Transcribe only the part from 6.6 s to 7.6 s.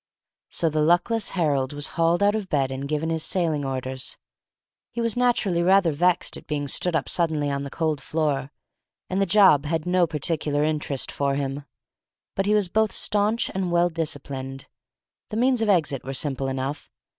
stood up suddenly